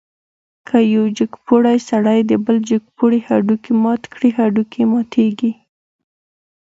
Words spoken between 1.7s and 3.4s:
سړی د بل جګپوړي